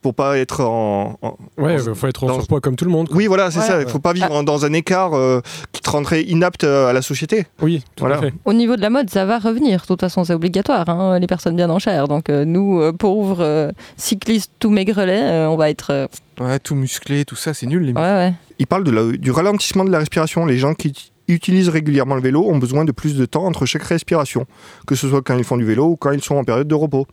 [0.01, 1.17] Pour pas être en.
[1.23, 3.07] en- Ouais, il faut être en dans- surpoids comme tout le monde.
[3.07, 3.17] quoi.
[3.17, 3.65] Oui, voilà, c'est Ouais.
[3.65, 3.81] ça.
[3.81, 6.93] Il faut pas vivre en- dans un écart euh, qui te rendrait inapte euh, à
[6.93, 7.47] la société.
[7.59, 8.17] Oui, tout Voilà.
[8.17, 8.33] à fait.
[8.45, 9.81] Au niveau de la mode, ça va revenir.
[9.81, 10.87] De toute façon, c'est obligatoire.
[10.89, 12.07] hein, les personnes bien en chair.
[12.07, 15.89] Donc, euh, nous, euh, pauvres euh, cyclistes tout maigrelets, euh, on va être.
[15.91, 16.07] euh,
[16.39, 17.81] Ouais, tout musclé, tout ça, c'est nul.
[17.83, 17.93] Les...
[17.93, 18.33] ouais, ouais.
[18.59, 20.45] Il parle de la- du ralentissement de la respiration.
[20.45, 20.93] Les gens qui
[21.27, 24.45] utilisent régulièrement le vélo ont besoin de plus de temps entre chaque respiration,
[24.85, 26.75] que ce soit quand ils font du vélo ou quand ils sont en période de
[26.75, 27.07] repos.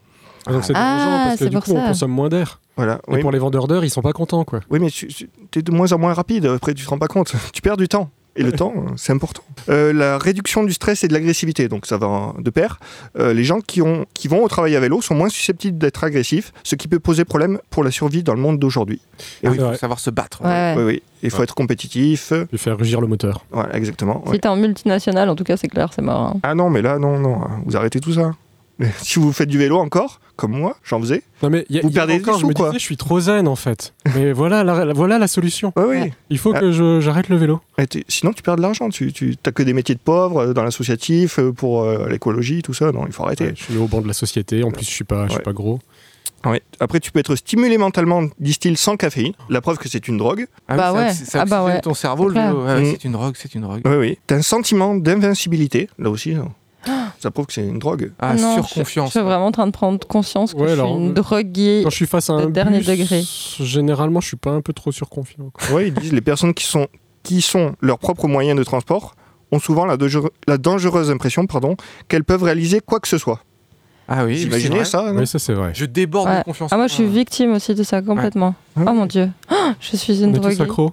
[0.46, 1.86] Ah, donc c'est Ah, parce que du pour coup, on ça.
[1.88, 2.60] consomme moins d'air.
[2.76, 3.00] Voilà.
[3.08, 4.60] Et Oui, pour les vendeurs d'heures, ils sont pas contents, quoi.
[4.70, 6.46] oui mais tu es de moins en moins rapide.
[6.46, 7.32] Après, tu te rends pas compte.
[7.52, 8.10] Tu perds du temps.
[8.34, 9.42] Et le temps, euh, c'est important.
[9.68, 12.80] Euh, la réduction du stress et de l'agressivité, donc ça va de pair.
[13.18, 16.02] Euh, les gens qui, ont, qui vont au travail à vélo sont moins susceptibles d'être
[16.02, 19.02] agressifs, ce qui peut poser problème pour la survie dans le monde d'aujourd'hui.
[19.42, 20.40] Et oui, c'est il faut savoir se battre.
[20.42, 20.74] Ouais, ouais.
[20.78, 21.02] Oui, oui.
[21.22, 21.44] Il faut Ouais.
[21.44, 22.32] être compétitif.
[22.48, 23.44] Puis faire rugir le moteur.
[23.52, 24.24] Voilà, exactement.
[24.26, 24.32] ouais.
[24.36, 26.32] Si t'es en multinational, en tout cas, c'est clair, c'est mort.
[26.34, 26.40] hein.
[26.42, 27.38] Ah non, mais là, non, non.
[27.66, 28.32] Vous arrêtez tout ça.
[29.02, 31.22] Si vous faites du vélo encore, comme moi, j'en faisais.
[31.42, 32.66] Non, mais y a- Vous y a perdez encore, des je me sous, quoi.
[32.68, 33.94] disais, je suis trop zen en fait.
[34.16, 35.72] Mais voilà la, la- voilà la solution.
[35.76, 35.96] Oui, oui.
[35.98, 36.12] Ouais.
[36.30, 36.60] Il faut Ah.
[36.60, 37.60] que je- j'arrête le vélo.
[38.08, 38.88] Sinon, tu perds de l'argent.
[38.88, 42.62] Tu, tu as que des métiers de pauvres euh, dans l'associatif, euh, pour euh, l'écologie,
[42.62, 42.92] tout ça.
[42.92, 43.44] Non, il faut arrêter.
[43.46, 44.62] Ouais, je suis au banc de la société.
[44.64, 45.42] En plus, je suis pas, je suis Ouais.
[45.42, 45.78] pas gros.
[46.44, 46.60] Ouais.
[46.80, 49.32] Après, tu peux être stimulé mentalement, disent-ils, sans caféine.
[49.48, 50.46] La preuve que c'est une drogue.
[50.66, 51.12] Ah Bah ça- ouais.
[51.12, 51.80] Ça Ah bah ouais.
[51.80, 52.38] ton cerveau, C'est.
[52.40, 52.86] Ouais, ouais, Mm.
[52.90, 53.82] c'est une drogue, c'est une drogue.
[53.84, 54.18] Oui, oui.
[54.26, 56.32] T'as un sentiment d'invincibilité, là aussi.
[56.34, 56.48] hein.
[57.22, 58.10] Ça prouve que c'est une drogue.
[58.18, 59.08] Ah, non, surconfiance.
[59.12, 61.80] Je suis vraiment en train de prendre conscience que Ouais, je suis une euh, droguée.
[61.84, 63.22] Quand je suis face à de un dernier bus, degré.
[63.60, 65.52] généralement, je suis pas un peu trop surconfiant.
[65.72, 66.88] Ouais, ils disent les personnes qui sont,
[67.22, 69.14] qui sont leurs propres moyens de transport
[69.52, 69.96] ont souvent la,
[70.58, 71.76] dangereuse impression pardon,
[72.08, 73.40] qu'elles peuvent réaliser quoi que ce soit.
[74.08, 75.70] Ah oui, imaginez ça Oui, ça c'est vrai.
[75.74, 76.38] Je déborde Ouais.
[76.38, 76.72] de confiance.
[76.72, 78.56] Ah, moi, je suis victime aussi de ça complètement.
[78.74, 78.96] Ah Oh oui.
[78.96, 79.30] mon dieu.
[79.48, 80.60] Ah, je suis une droguée.
[80.60, 80.92] accros.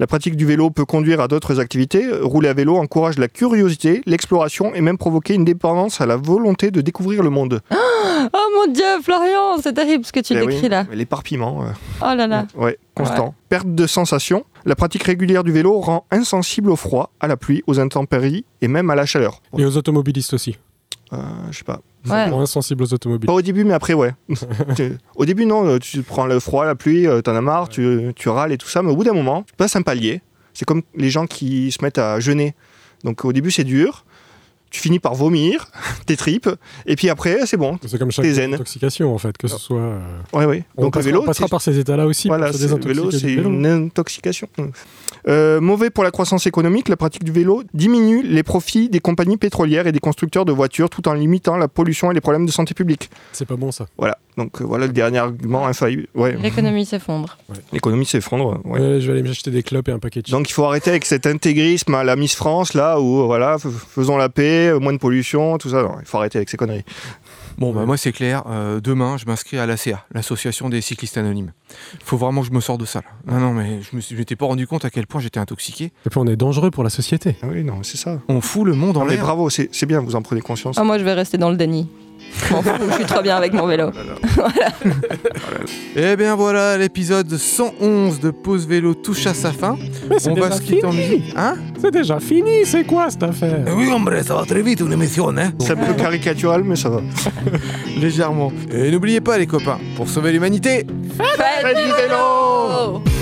[0.00, 2.04] La pratique du vélo peut conduire à d'autres activités.
[2.20, 6.70] Rouler à vélo encourage la curiosité, l'exploration et même provoquer une dépendance à la volonté
[6.70, 7.60] de découvrir le monde.
[8.32, 10.86] Oh mon dieu, Florian, c'est terrible ce que tu Eh décris oui, là.
[10.88, 11.66] mais L'éparpillement, euh,
[12.00, 12.46] Oh là là.
[12.56, 13.34] ouais, constant.
[13.50, 14.44] Perte de sensation.
[14.64, 18.68] La pratique régulière du vélo rend insensible au froid, à la pluie, aux intempéries et
[18.68, 19.42] même à la chaleur.
[19.58, 20.56] Et aux automobilistes aussi.
[21.12, 21.16] Euh,
[21.50, 21.80] je sais pas.
[22.08, 22.28] Ouais.
[22.28, 23.26] Moins sensibles aux automobilistes.
[23.26, 24.12] Pas au début, mais après, ouais.
[24.76, 27.68] Tu- au début, non, euh, tu prends le froid, la pluie, euh, t'en as marre,
[27.68, 30.20] tu, tu râles et tout ça, mais au bout d'un moment, tu passes un palier.
[30.52, 32.54] C'est comme les gens qui se mettent à jeûner.
[33.04, 34.04] Donc au début, c'est dur.
[34.74, 35.68] Tu finis par vomir
[36.06, 36.48] tes tripes,
[36.84, 37.78] et puis après, c'est bon.
[37.86, 39.78] C'est comme chaque intoxication en fait, que ce soit.
[39.78, 40.00] euh,
[40.32, 40.64] Ouais, ouais.
[40.76, 42.26] On, Donc le passera, vélo, on passera par ces états-là aussi.
[42.26, 44.48] Voilà, le vélo, c'est une intoxication.
[45.28, 49.36] Euh, mauvais pour la croissance économique, la pratique du vélo diminue les profits des compagnies
[49.36, 52.50] pétrolières et des constructeurs de voitures tout en limitant la pollution et les problèmes de
[52.50, 53.10] santé publique.
[53.32, 53.86] C'est pas bon ça.
[53.96, 56.06] Voilà, donc euh, voilà le dernier argument infaillible.
[56.14, 57.38] Ouais, L'économie s'effondre.
[57.72, 58.60] l'économie s'effondre.
[58.64, 59.00] ouais.
[59.00, 60.32] Je vais aller m'acheter des clopes et un paquet de chips.
[60.36, 64.16] Donc il faut arrêter avec cet intégrisme à la Miss France, là, où voilà, faisons
[64.16, 65.82] la paix, euh, moins de pollution, tout ça.
[65.82, 66.84] Non, il faut arrêter avec ces conneries.
[67.56, 68.42] Bon, bah moi c'est clair.
[68.48, 71.52] Euh, demain, je m'inscris à l'ACA, l'association des cyclistes anonymes.
[72.04, 73.02] Faut vraiment que je me sorte de ça.
[73.28, 73.34] Là.
[73.34, 75.92] Non, non, mais je je m'étais pas rendu compte à quel point j'étais intoxiqué.
[76.04, 77.36] Et puis on est dangereux pour la société.
[77.42, 78.18] Ah oui, non, c'est ça.
[78.28, 79.22] On fout le monde en Non, mais l'air.
[79.24, 80.76] bravo, c'est c'est bien, vous en prenez conscience.
[80.80, 81.88] Ah, moi, je vais rester dans le déni.
[82.32, 83.90] Je m'en fous, je suis trop bien avec mon vélo.
[85.96, 89.76] Eh bien voilà, l'épisode 111 de Pause Vélo touche à sa fin.
[90.10, 91.02] Mais c'est On va déjà se quitter en fini.
[91.08, 91.34] musique.
[91.36, 93.64] Hein C'est déjà fini, c'est quoi cette affaire?
[93.76, 96.88] Oui, hombre, ça va très vite, une émission, hein C'est un peu caricatural, mais ça
[96.90, 97.00] va.
[97.96, 98.52] Légèrement.
[98.72, 100.84] Et n'oubliez pas, les copains, pour sauver l'humanité,
[101.16, 103.13] Faites Faites du vélo vélo